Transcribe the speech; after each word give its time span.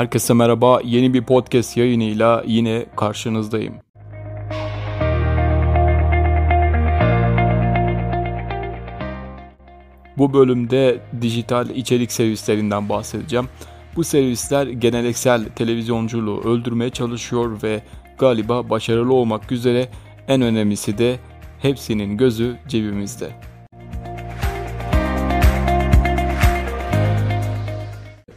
Herkese 0.00 0.34
merhaba. 0.34 0.80
Yeni 0.84 1.14
bir 1.14 1.22
podcast 1.22 1.76
yayınıyla 1.76 2.44
yine 2.46 2.86
karşınızdayım. 2.96 3.74
Bu 10.18 10.32
bölümde 10.32 11.00
dijital 11.22 11.70
içerik 11.70 12.12
servislerinden 12.12 12.88
bahsedeceğim. 12.88 13.48
Bu 13.96 14.04
servisler 14.04 14.66
geleneksel 14.66 15.44
televizyonculuğu 15.44 16.40
öldürmeye 16.40 16.90
çalışıyor 16.90 17.62
ve 17.62 17.82
galiba 18.18 18.70
başarılı 18.70 19.14
olmak 19.14 19.52
üzere 19.52 19.88
en 20.28 20.42
önemlisi 20.42 20.98
de 20.98 21.16
hepsinin 21.58 22.16
gözü 22.16 22.56
cebimizde. 22.68 23.30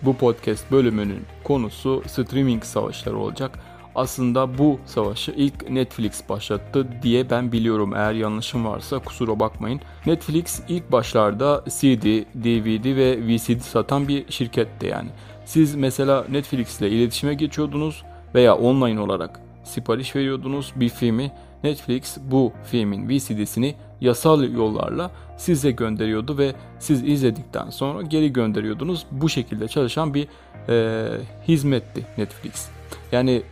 Bu 0.02 0.17
podcast 0.17 0.71
bölümünün 0.71 1.32
konusu 1.43 2.03
streaming 2.07 2.63
savaşları 2.63 3.17
olacak. 3.17 3.59
Aslında 3.95 4.57
bu 4.57 4.79
savaşı 4.85 5.31
ilk 5.31 5.69
Netflix 5.69 6.29
başlattı 6.29 6.88
diye 7.02 7.29
ben 7.29 7.52
biliyorum. 7.52 7.93
Eğer 7.95 8.13
yanlışım 8.13 8.66
varsa 8.66 8.99
kusura 8.99 9.39
bakmayın. 9.39 9.81
Netflix 10.05 10.61
ilk 10.67 10.91
başlarda 10.91 11.63
CD, 11.69 12.05
DVD 12.43 12.95
ve 12.95 13.27
VCD 13.27 13.61
satan 13.61 14.07
bir 14.07 14.31
şirketti 14.31 14.85
yani. 14.85 15.09
Siz 15.45 15.75
mesela 15.75 16.25
Netflix 16.31 16.81
ile 16.81 16.89
iletişime 16.89 17.33
geçiyordunuz 17.33 18.03
veya 18.35 18.55
online 18.55 18.99
olarak 18.99 19.39
sipariş 19.63 20.16
veriyordunuz 20.16 20.73
bir 20.75 20.89
filmi. 20.89 21.31
Netflix 21.63 22.17
bu 22.21 22.53
filmin 22.63 23.09
VCD'sini 23.09 23.75
yasal 24.03 24.53
yollarla 24.53 25.12
size 25.38 25.71
gönderiyordu 25.71 26.38
ve 26.38 26.53
siz 26.80 27.03
izledikten 27.03 27.70
sonra 27.70 28.02
geri 28.02 28.34
gönderiyordunuz. 28.34 29.05
Bu 29.11 29.30
şekilde 29.30 29.67
çalışan 29.67 30.13
bir 30.13 30.27
e, 30.69 31.08
hizmetti 31.47 32.05
Netflix. 32.17 32.69
Yani 33.11 33.44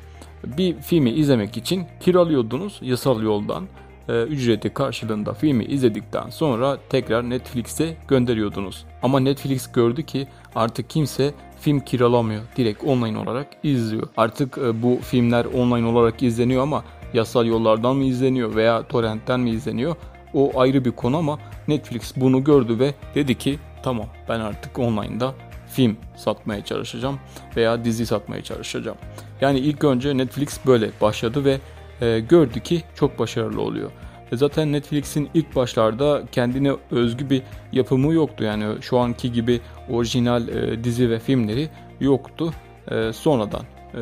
bir 0.43 0.75
filmi 0.75 1.09
izlemek 1.09 1.57
için 1.57 1.85
kiralıyordunuz 1.99 2.79
yasal 2.81 3.23
yoldan 3.23 3.63
e, 4.09 4.23
ücreti 4.23 4.69
karşılığında 4.73 5.33
filmi 5.33 5.65
izledikten 5.65 6.29
sonra 6.29 6.77
tekrar 6.89 7.29
Netflix'e 7.29 7.97
gönderiyordunuz. 8.07 8.85
Ama 9.03 9.19
Netflix 9.19 9.71
gördü 9.71 10.03
ki 10.03 10.27
artık 10.55 10.89
kimse 10.89 11.33
film 11.59 11.79
kiralamıyor. 11.79 12.41
Direkt 12.57 12.83
online 12.83 13.17
olarak 13.17 13.47
izliyor. 13.63 14.07
Artık 14.17 14.57
e, 14.57 14.83
bu 14.83 14.99
filmler 15.01 15.45
online 15.45 15.87
olarak 15.87 16.23
izleniyor 16.23 16.63
ama 16.63 16.83
yasal 17.13 17.45
yollardan 17.45 17.95
mı 17.95 18.03
izleniyor 18.03 18.55
veya 18.55 18.83
torrentten 18.83 19.39
mi 19.39 19.49
izleniyor? 19.49 19.95
O 20.33 20.59
ayrı 20.59 20.85
bir 20.85 20.91
konu 20.91 21.17
ama 21.17 21.39
Netflix 21.67 22.13
bunu 22.15 22.43
gördü 22.43 22.79
ve 22.79 22.93
dedi 23.15 23.37
ki 23.37 23.59
tamam 23.83 24.07
ben 24.29 24.39
artık 24.39 24.79
online'da 24.79 25.33
film 25.67 25.97
satmaya 26.15 26.65
çalışacağım 26.65 27.19
veya 27.57 27.85
dizi 27.85 28.05
satmaya 28.05 28.43
çalışacağım. 28.43 28.97
Yani 29.41 29.59
ilk 29.59 29.83
önce 29.83 30.17
Netflix 30.17 30.59
böyle 30.65 30.89
başladı 31.01 31.45
ve 31.45 31.57
e, 32.01 32.19
gördü 32.19 32.59
ki 32.59 32.83
çok 32.95 33.19
başarılı 33.19 33.61
oluyor. 33.61 33.91
E 34.31 34.37
zaten 34.37 34.71
Netflix'in 34.71 35.29
ilk 35.33 35.55
başlarda 35.55 36.23
kendine 36.31 36.71
özgü 36.91 37.29
bir 37.29 37.41
yapımı 37.71 38.13
yoktu. 38.13 38.43
Yani 38.43 38.81
şu 38.81 38.97
anki 38.97 39.31
gibi 39.31 39.61
orijinal 39.89 40.47
e, 40.47 40.83
dizi 40.83 41.09
ve 41.09 41.19
filmleri 41.19 41.69
yoktu. 41.99 42.53
E, 42.91 43.13
sonradan 43.13 43.61
e, 43.93 43.99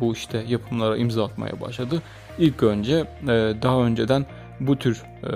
bu 0.00 0.12
işte 0.12 0.44
yapımlara 0.48 0.96
imza 0.96 1.24
atmaya 1.24 1.60
başladı. 1.60 2.02
İlk 2.38 2.62
önce 2.62 2.94
e, 3.22 3.54
daha 3.62 3.82
önceden 3.82 4.26
bu 4.60 4.76
tür 4.76 5.02
e, 5.22 5.30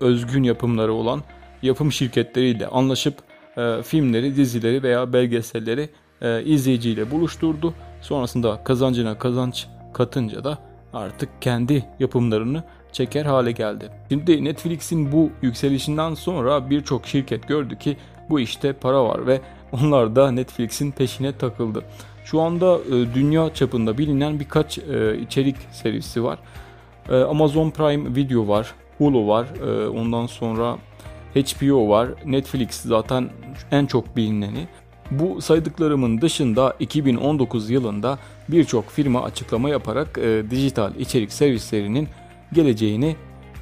özgün 0.00 0.42
yapımları 0.42 0.92
olan 0.92 1.22
yapım 1.62 1.92
şirketleriyle 1.92 2.66
anlaşıp 2.66 3.14
e, 3.56 3.82
filmleri, 3.82 4.36
dizileri 4.36 4.82
veya 4.82 5.12
belgeselleri 5.12 5.88
e, 6.22 6.44
izleyiciyle 6.44 7.10
buluşturdu. 7.10 7.74
Sonrasında 8.00 8.64
kazancına 8.64 9.18
kazanç 9.18 9.66
katınca 9.94 10.44
da 10.44 10.58
artık 10.92 11.42
kendi 11.42 11.84
yapımlarını 11.98 12.64
çeker 12.92 13.24
hale 13.24 13.52
geldi. 13.52 13.90
Şimdi 14.08 14.44
Netflix'in 14.44 15.12
bu 15.12 15.30
yükselişinden 15.42 16.14
sonra 16.14 16.70
birçok 16.70 17.06
şirket 17.06 17.48
gördü 17.48 17.78
ki 17.78 17.96
bu 18.30 18.40
işte 18.40 18.72
para 18.72 19.04
var 19.04 19.26
ve 19.26 19.40
onlar 19.72 20.16
da 20.16 20.30
Netflix'in 20.30 20.90
peşine 20.90 21.38
takıldı. 21.38 21.82
Şu 22.24 22.40
anda 22.40 22.78
e, 22.78 23.14
dünya 23.14 23.54
çapında 23.54 23.98
bilinen 23.98 24.40
birkaç 24.40 24.78
e, 24.78 25.18
içerik 25.18 25.56
serisi 25.72 26.24
var. 26.24 26.38
E, 27.10 27.16
Amazon 27.16 27.70
Prime 27.70 28.16
Video 28.16 28.48
var, 28.48 28.74
Hulu 28.98 29.28
var, 29.28 29.46
e, 29.66 29.88
ondan 29.88 30.26
sonra 30.26 30.76
HBO 31.34 31.88
var, 31.88 32.08
Netflix 32.24 32.70
zaten 32.70 33.30
en 33.70 33.86
çok 33.86 34.16
bilineni. 34.16 34.68
Bu 35.10 35.40
saydıklarımın 35.40 36.20
dışında 36.20 36.74
2019 36.80 37.70
yılında 37.70 38.18
birçok 38.48 38.90
firma 38.90 39.22
açıklama 39.22 39.68
yaparak 39.68 40.18
e, 40.18 40.50
dijital 40.50 40.94
içerik 40.94 41.32
servislerinin 41.32 42.08
geleceğini 42.52 43.16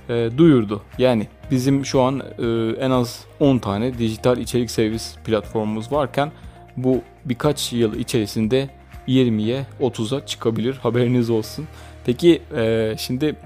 e, 0.09 0.31
duyurdu. 0.39 0.83
Yani 0.99 1.29
bizim 1.51 1.85
şu 1.85 2.01
an 2.01 2.23
e, 2.39 2.45
en 2.81 2.91
az 2.91 3.25
10 3.41 3.59
tane 3.59 3.99
dijital 3.99 4.39
içerik 4.39 4.71
servis 4.71 5.17
platformumuz 5.25 5.93
varken 5.93 6.33
bu 6.77 7.01
birkaç 7.25 7.73
yıl 7.73 7.95
içerisinde 7.95 8.71
20'ye 9.09 9.67
30'a 9.81 10.27
çıkabilir 10.27 10.75
haberiniz 10.75 11.31
olsun. 11.31 11.67
Peki 12.05 12.43
e, 12.57 12.95
şimdi 12.99 13.37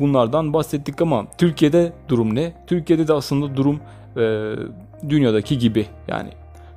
bunlardan 0.00 0.52
bahsettik 0.52 1.02
ama 1.02 1.26
Türkiye'de 1.38 1.92
durum 2.08 2.34
ne? 2.34 2.52
Türkiye'de 2.66 3.08
de 3.08 3.12
aslında 3.12 3.56
durum 3.56 3.80
e, 4.16 4.52
dünyadaki 5.08 5.58
gibi 5.58 5.86
yani 6.08 6.30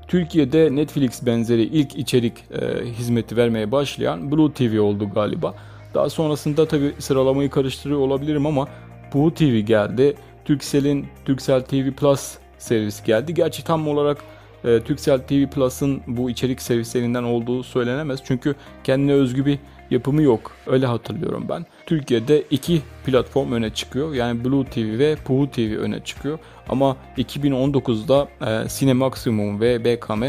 Türkiye'de 0.08 0.76
Netflix 0.76 1.26
benzeri 1.26 1.62
ilk 1.62 1.96
içerik 1.96 2.34
e, 2.52 2.86
hizmeti 2.86 3.38
vermeye 3.38 3.72
başlayan 3.72 4.32
Blue 4.32 4.54
TV 4.54 4.82
oldu 4.82 5.10
galiba. 5.16 5.56
Daha 5.94 6.10
sonrasında 6.10 6.68
tabi 6.68 6.94
sıralamayı 7.00 7.50
karıştırıyor 7.50 8.00
olabilirim 8.00 8.46
ama 8.46 8.68
Blue 9.16 9.34
TV 9.34 9.60
geldi. 9.60 10.16
Turkcell'in 10.46 11.08
Turkcell 11.26 11.62
TV 11.62 11.92
Plus 11.92 12.38
servis 12.58 13.04
geldi. 13.04 13.34
Gerçi 13.34 13.64
tam 13.64 13.88
olarak 13.88 14.18
e, 14.64 14.80
Turkcell 14.80 15.20
TV 15.20 15.48
Plus'ın 15.48 16.02
bu 16.08 16.30
içerik 16.30 16.62
servislerinden 16.62 17.24
olduğu 17.24 17.64
söylenemez. 17.64 18.20
Çünkü 18.24 18.56
kendine 18.84 19.14
özgü 19.14 19.46
bir 19.46 19.60
yapımı 19.92 20.22
yok. 20.22 20.52
Öyle 20.68 20.86
hatırlıyorum 20.86 21.46
ben. 21.50 21.66
Türkiye'de 21.86 22.42
iki 22.42 22.82
platform 23.06 23.52
öne 23.52 23.70
çıkıyor. 23.70 24.14
Yani 24.14 24.46
Blue 24.46 24.66
TV 24.66 25.00
ve 25.00 25.16
Puhu 25.16 25.52
TV 25.52 25.78
öne 25.78 26.04
çıkıyor. 26.04 26.40
Ama 26.70 26.98
2019'da 27.18 28.28
e, 28.48 28.70
Cinemaximum 28.70 29.62
ve 29.62 29.86
BKM 29.86 30.24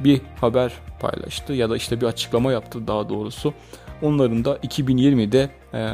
bir 0.00 0.20
haber 0.40 0.72
paylaştı 1.00 1.52
ya 1.52 1.70
da 1.70 1.76
işte 1.76 2.00
bir 2.00 2.06
açıklama 2.06 2.52
yaptı 2.52 2.86
daha 2.86 3.08
doğrusu. 3.08 3.54
Onların 4.02 4.44
da 4.44 4.56
2020'de 4.56 5.50
e, 5.74 5.92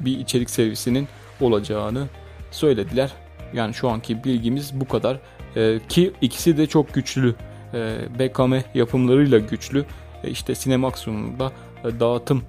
bir 0.00 0.18
içerik 0.18 0.50
servisinin 0.50 1.08
olacağını 1.40 2.06
söylediler. 2.50 3.10
Yani 3.54 3.74
şu 3.74 3.88
anki 3.88 4.24
bilgimiz 4.24 4.80
bu 4.80 4.88
kadar. 4.88 5.18
E, 5.56 5.80
ki 5.88 6.12
ikisi 6.20 6.56
de 6.56 6.66
çok 6.66 6.94
güçlü. 6.94 7.34
E, 7.74 7.96
BKM 8.18 8.54
yapımlarıyla 8.74 9.38
güçlü. 9.38 9.84
E, 10.24 10.30
işte 10.30 10.54
Cinemaximum'da 10.54 11.52
e, 11.84 12.00
dağıtım 12.00 12.42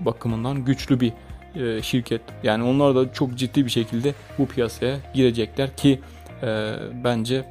bakımından 0.00 0.64
güçlü 0.64 1.00
bir 1.00 1.12
e, 1.54 1.82
şirket. 1.82 2.20
Yani 2.42 2.64
onlar 2.64 2.94
da 2.94 3.12
çok 3.12 3.34
ciddi 3.34 3.64
bir 3.64 3.70
şekilde 3.70 4.14
bu 4.38 4.46
piyasaya 4.46 4.96
girecekler 5.14 5.76
ki 5.76 6.00
bence 7.04 7.44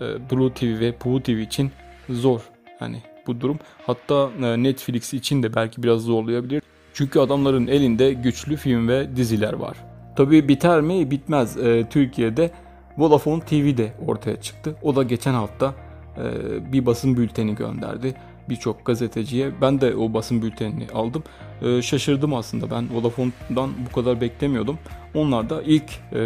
Blue 0.00 0.54
TV 0.54 0.80
ve 0.80 0.92
Puhu 0.92 1.22
TV 1.22 1.30
için 1.30 1.70
zor. 2.10 2.40
Hani 2.78 3.02
bu 3.26 3.40
durum. 3.40 3.58
Hatta 3.86 4.30
Netflix 4.56 5.14
için 5.14 5.42
de 5.42 5.54
belki 5.54 5.82
biraz 5.82 6.00
zorlayabilir. 6.00 6.62
Çünkü 6.94 7.20
adamların 7.20 7.66
elinde 7.66 8.12
güçlü 8.12 8.56
film 8.56 8.88
ve 8.88 9.16
diziler 9.16 9.52
var. 9.52 9.76
Tabii 10.16 10.48
biter 10.48 10.80
mi? 10.80 11.10
Bitmez. 11.10 11.56
E, 11.56 11.86
Türkiye'de 11.90 12.50
Vodafone 12.98 13.40
TV 13.40 13.76
de 13.76 13.92
ortaya 14.06 14.40
çıktı. 14.40 14.76
O 14.82 14.96
da 14.96 15.02
geçen 15.02 15.34
hafta 15.34 15.74
e, 16.16 16.72
bir 16.72 16.86
basın 16.86 17.16
bülteni 17.16 17.54
gönderdi 17.54 18.14
birçok 18.50 18.86
gazeteciye. 18.86 19.50
Ben 19.60 19.80
de 19.80 19.96
o 19.96 20.14
basın 20.14 20.42
bültenini 20.42 20.86
aldım. 20.94 21.22
E, 21.62 21.82
şaşırdım 21.82 22.34
aslında. 22.34 22.70
Ben 22.70 22.96
Vodafone'dan 22.96 23.70
bu 23.86 23.94
kadar 23.94 24.20
beklemiyordum. 24.20 24.78
Onlar 25.14 25.50
da 25.50 25.62
ilk 25.62 25.90
e, 26.12 26.18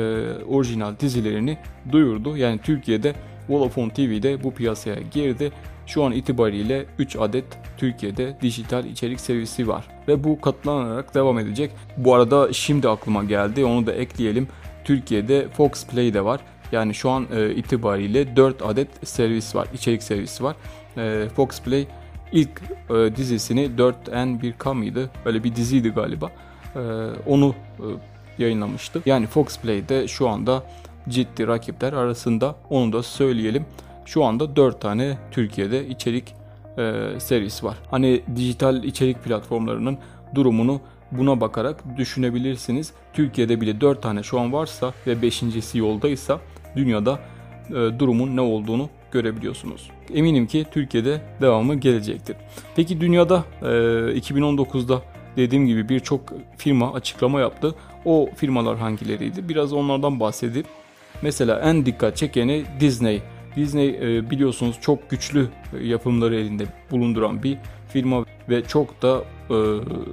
orijinal 0.49 0.99
dizilerini 1.01 1.59
duyurdu. 1.93 2.37
Yani 2.37 2.59
Türkiye'de 2.59 3.15
Vodafone 3.49 3.93
TV'de 3.93 4.45
bu 4.45 4.55
piyasaya 4.55 4.97
girdi. 5.11 5.53
Şu 5.87 6.05
an 6.05 6.13
itibariyle 6.13 6.87
3 6.99 7.17
adet 7.17 7.45
Türkiye'de 7.77 8.37
dijital 8.43 8.85
içerik 8.85 9.21
servisi 9.21 9.69
var 9.69 9.85
ve 10.09 10.25
bu 10.25 10.41
katlanarak 10.41 11.15
devam 11.15 11.39
edecek. 11.39 11.71
Bu 11.97 12.15
arada 12.15 12.53
şimdi 12.53 12.89
aklıma 12.89 13.25
geldi 13.25 13.65
onu 13.65 13.87
da 13.87 13.93
ekleyelim. 13.93 14.49
Türkiye'de 14.85 15.49
Fox 15.49 15.87
Play 15.87 16.15
de 16.15 16.25
var. 16.25 16.41
Yani 16.73 16.95
şu 16.95 17.11
an 17.11 17.27
e, 17.37 17.55
itibariyle 17.55 18.37
4 18.37 18.63
adet 18.63 18.89
servis 19.09 19.55
var, 19.55 19.69
içerik 19.75 20.03
servisi 20.03 20.45
var. 20.45 20.57
E, 20.97 21.29
Fox 21.37 21.63
Play 21.63 21.87
ilk 22.33 22.63
e, 22.91 23.17
dizisini 23.17 23.61
4N 23.61 24.41
1K 24.41 24.75
mıydı? 24.75 25.11
Öyle 25.25 25.45
bir 25.45 25.55
diziydi 25.55 25.89
galiba. 25.89 26.31
E, 26.77 26.81
onu 27.27 27.55
e, 27.79 27.87
yayınlamıştı. 28.39 29.03
Yani 29.07 29.27
Fox 29.27 29.59
Play'de 29.59 30.09
şu 30.09 30.29
anda 30.29 30.63
ciddi 31.09 31.47
rakipler 31.47 31.93
arasında 31.93 32.57
onu 32.71 32.93
da 32.93 33.03
söyleyelim. 33.03 33.67
Şu 34.05 34.25
anda 34.25 34.57
4 34.57 34.81
tane 34.81 35.19
Türkiye'de 35.31 35.87
içerik 35.87 36.35
e, 36.79 37.05
serisi 37.19 37.67
var. 37.67 37.77
Hani 37.91 38.23
dijital 38.37 38.85
içerik 38.85 39.25
platformlarının 39.25 39.99
durumunu 40.35 40.81
buna 41.13 41.41
bakarak 41.41 41.97
düşünebilirsiniz. 41.97 42.93
Türkiye'de 43.13 43.61
bile 43.61 43.81
4 43.81 44.03
tane 44.03 44.23
şu 44.23 44.41
an 44.41 44.53
varsa 44.53 44.93
ve 45.07 45.13
5.si 45.13 45.79
yoldaysa 45.79 46.41
dünyada 46.77 47.19
e, 47.71 47.75
durumun 47.75 48.37
ne 48.37 48.41
olduğunu 48.41 48.89
görebiliyorsunuz. 49.15 49.91
Eminim 50.15 50.47
ki 50.47 50.67
Türkiye'de 50.73 51.21
devamı 51.41 51.75
gelecektir. 51.75 52.37
Peki 52.77 53.01
dünyada 53.01 53.45
e, 53.63 53.67
2019'da 53.67 55.03
dediğim 55.37 55.67
gibi 55.67 55.89
birçok 55.89 56.21
firma 56.57 56.93
açıklama 56.93 57.41
yaptı. 57.41 57.75
O 58.05 58.29
firmalar 58.37 58.79
hangileriydi? 58.79 59.49
Biraz 59.49 59.73
onlardan 59.73 60.21
bahsedip 60.21 60.67
mesela 61.23 61.61
en 61.61 61.87
dikkat 61.87 62.17
çekeni 62.17 62.65
Disney. 62.81 63.23
Disney 63.57 63.89
e, 63.89 64.31
biliyorsunuz 64.31 64.77
çok 64.81 65.11
güçlü 65.11 65.49
yapımları 65.83 66.37
elinde 66.37 66.65
bulunduran 66.91 67.43
bir 67.43 67.59
firma 67.89 68.25
ve 68.49 68.65
çok 68.65 69.03
da 69.03 69.23
e, 69.51 69.57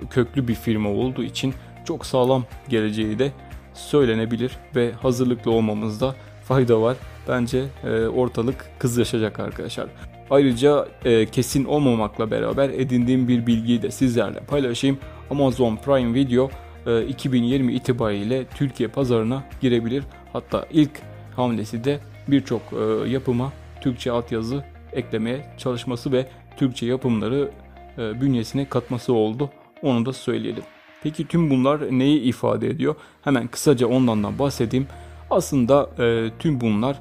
köklü 0.09 0.47
bir 0.47 0.55
firma 0.55 0.89
olduğu 0.89 1.23
için 1.23 1.53
çok 1.85 2.05
sağlam 2.05 2.45
geleceği 2.69 3.19
de 3.19 3.31
söylenebilir 3.73 4.51
ve 4.75 4.91
hazırlıklı 4.91 5.51
olmamızda 5.51 6.15
fayda 6.51 6.81
var. 6.81 6.97
Bence 7.27 7.65
e, 7.83 8.07
ortalık 8.07 8.65
kızışacak 8.79 9.39
arkadaşlar. 9.39 9.87
Ayrıca 10.29 10.87
e, 11.05 11.25
kesin 11.25 11.65
olmamakla 11.65 12.31
beraber 12.31 12.69
edindiğim 12.69 13.27
bir 13.27 13.47
bilgiyi 13.47 13.81
de 13.81 13.91
sizlerle 13.91 14.39
paylaşayım. 14.39 14.97
Amazon 15.29 15.75
Prime 15.75 16.13
Video 16.13 16.49
e, 16.85 17.05
2020 17.05 17.73
itibariyle 17.73 18.45
Türkiye 18.45 18.89
pazarına 18.89 19.43
girebilir. 19.61 20.03
Hatta 20.33 20.65
ilk 20.71 20.91
hamlesi 21.35 21.83
de 21.83 21.99
birçok 22.27 22.61
e, 22.73 23.09
yapıma 23.09 23.53
Türkçe 23.81 24.11
altyazı 24.11 24.63
eklemeye 24.93 25.45
çalışması 25.57 26.11
ve 26.11 26.27
Türkçe 26.57 26.85
yapımları 26.85 27.51
e, 27.97 28.21
bünyesine 28.21 28.65
katması 28.65 29.13
oldu. 29.13 29.49
Onu 29.81 30.05
da 30.05 30.13
söyleyelim. 30.13 30.63
Peki 31.03 31.27
tüm 31.27 31.49
bunlar 31.49 31.99
neyi 31.99 32.21
ifade 32.21 32.67
ediyor? 32.67 32.95
Hemen 33.21 33.47
kısaca 33.47 33.87
ondan 33.87 34.23
da 34.23 34.39
bahsedeyim. 34.39 34.87
Aslında 35.31 35.89
e, 35.99 36.29
tüm 36.39 36.61
bunlar 36.61 36.99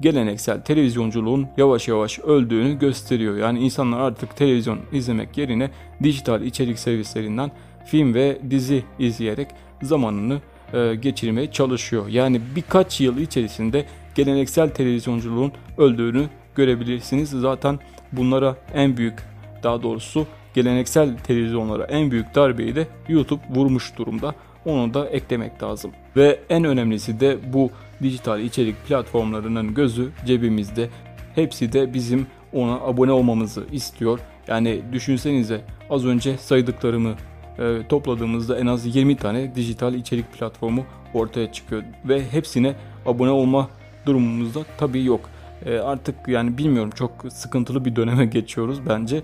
geleneksel 0.00 0.60
televizyonculuğun 0.60 1.48
yavaş 1.56 1.88
yavaş 1.88 2.18
öldüğünü 2.18 2.78
gösteriyor. 2.78 3.36
Yani 3.36 3.58
insanlar 3.58 4.00
artık 4.00 4.36
televizyon 4.36 4.78
izlemek 4.92 5.38
yerine 5.38 5.70
dijital 6.02 6.42
içerik 6.42 6.78
servislerinden 6.78 7.50
film 7.84 8.14
ve 8.14 8.38
dizi 8.50 8.84
izleyerek 8.98 9.48
zamanını 9.82 10.40
e, 10.72 10.94
geçirmeye 10.94 11.50
çalışıyor. 11.50 12.08
Yani 12.08 12.40
birkaç 12.56 13.00
yıl 13.00 13.18
içerisinde 13.18 13.84
geleneksel 14.14 14.68
televizyonculuğun 14.68 15.52
öldüğünü 15.78 16.28
görebilirsiniz. 16.54 17.30
Zaten 17.30 17.78
bunlara 18.12 18.56
en 18.74 18.96
büyük 18.96 19.18
daha 19.62 19.82
doğrusu 19.82 20.26
geleneksel 20.54 21.18
televizyonlara 21.18 21.84
en 21.84 22.10
büyük 22.10 22.34
darbeyi 22.34 22.76
de 22.76 22.86
YouTube 23.08 23.42
vurmuş 23.50 23.98
durumda. 23.98 24.34
Onu 24.64 24.94
da 24.94 25.08
eklemek 25.08 25.62
lazım. 25.62 25.90
Ve 26.16 26.40
en 26.48 26.64
önemlisi 26.64 27.20
de 27.20 27.52
bu 27.52 27.70
dijital 28.02 28.40
içerik 28.40 28.86
platformlarının 28.86 29.74
gözü 29.74 30.10
cebimizde. 30.26 30.88
Hepsi 31.34 31.72
de 31.72 31.94
bizim 31.94 32.26
ona 32.52 32.74
abone 32.74 33.12
olmamızı 33.12 33.64
istiyor. 33.72 34.20
Yani 34.48 34.82
düşünsenize 34.92 35.60
az 35.90 36.06
önce 36.06 36.38
saydıklarımı 36.38 37.14
e, 37.58 37.88
topladığımızda 37.88 38.58
en 38.58 38.66
az 38.66 38.96
20 38.96 39.16
tane 39.16 39.54
dijital 39.54 39.94
içerik 39.94 40.32
platformu 40.32 40.84
ortaya 41.14 41.52
çıkıyor. 41.52 41.82
Ve 42.04 42.30
hepsine 42.30 42.74
abone 43.06 43.30
olma 43.30 43.68
durumumuzda 44.06 44.60
tabii 44.78 45.04
yok. 45.04 45.20
E, 45.66 45.78
artık 45.78 46.28
yani 46.28 46.58
bilmiyorum 46.58 46.90
çok 46.94 47.12
sıkıntılı 47.28 47.84
bir 47.84 47.96
döneme 47.96 48.26
geçiyoruz 48.26 48.78
bence. 48.88 49.22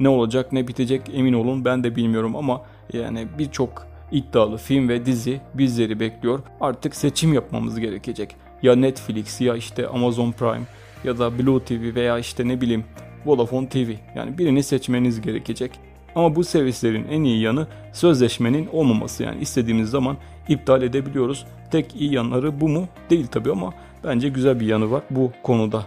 Ne 0.00 0.08
olacak 0.08 0.52
ne 0.52 0.68
bitecek 0.68 1.02
emin 1.14 1.32
olun 1.32 1.64
ben 1.64 1.84
de 1.84 1.96
bilmiyorum 1.96 2.36
ama 2.36 2.62
yani 2.92 3.26
birçok 3.38 3.89
iddialı 4.12 4.56
film 4.56 4.88
ve 4.88 5.06
dizi 5.06 5.40
bizleri 5.54 6.00
bekliyor. 6.00 6.40
Artık 6.60 6.96
seçim 6.96 7.32
yapmamız 7.32 7.80
gerekecek. 7.80 8.36
Ya 8.62 8.76
Netflix 8.76 9.40
ya 9.40 9.56
işte 9.56 9.86
Amazon 9.86 10.32
Prime 10.32 10.66
ya 11.04 11.18
da 11.18 11.38
Blue 11.38 11.64
TV 11.64 11.94
veya 11.94 12.18
işte 12.18 12.48
ne 12.48 12.60
bileyim 12.60 12.84
Vodafone 13.26 13.68
TV. 13.68 13.92
Yani 14.14 14.38
birini 14.38 14.62
seçmeniz 14.62 15.20
gerekecek. 15.20 15.70
Ama 16.14 16.36
bu 16.36 16.44
servislerin 16.44 17.08
en 17.08 17.24
iyi 17.24 17.40
yanı 17.40 17.66
sözleşmenin 17.92 18.66
olmaması. 18.72 19.22
Yani 19.22 19.40
istediğimiz 19.40 19.90
zaman 19.90 20.16
iptal 20.48 20.82
edebiliyoruz. 20.82 21.46
Tek 21.70 21.96
iyi 21.96 22.14
yanları 22.14 22.60
bu 22.60 22.68
mu? 22.68 22.88
Değil 23.10 23.26
tabii 23.26 23.52
ama 23.52 23.74
bence 24.04 24.28
güzel 24.28 24.60
bir 24.60 24.66
yanı 24.66 24.90
var 24.90 25.02
bu 25.10 25.32
konuda. 25.42 25.86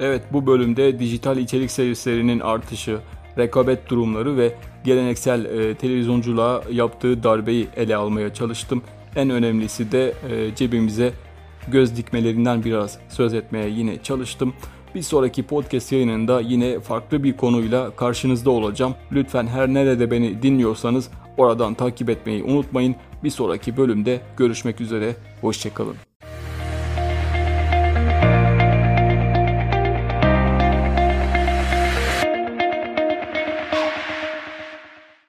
Evet 0.00 0.22
bu 0.32 0.46
bölümde 0.46 0.98
dijital 0.98 1.38
içerik 1.38 1.70
servislerinin 1.70 2.40
artışı, 2.40 2.98
rekabet 3.38 3.88
durumları 3.88 4.36
ve 4.36 4.54
geleneksel 4.84 5.44
e, 5.44 5.74
televizyonculuğa 5.74 6.62
yaptığı 6.72 7.22
darbeyi 7.22 7.68
ele 7.76 7.96
almaya 7.96 8.34
çalıştım. 8.34 8.82
En 9.16 9.30
önemlisi 9.30 9.92
de 9.92 10.14
e, 10.30 10.54
cebimize 10.54 11.12
göz 11.68 11.96
dikmelerinden 11.96 12.64
biraz 12.64 12.98
söz 13.08 13.34
etmeye 13.34 13.68
yine 13.68 14.02
çalıştım. 14.02 14.54
Bir 14.94 15.02
sonraki 15.02 15.42
podcast 15.42 15.92
yayınında 15.92 16.40
yine 16.40 16.80
farklı 16.80 17.24
bir 17.24 17.36
konuyla 17.36 17.96
karşınızda 17.96 18.50
olacağım. 18.50 18.94
Lütfen 19.12 19.46
her 19.46 19.68
nerede 19.68 20.10
beni 20.10 20.42
dinliyorsanız 20.42 21.10
oradan 21.36 21.74
takip 21.74 22.10
etmeyi 22.10 22.44
unutmayın. 22.44 22.96
Bir 23.24 23.30
sonraki 23.30 23.76
bölümde 23.76 24.20
görüşmek 24.36 24.80
üzere. 24.80 25.16
Hoşçakalın. 25.40 26.07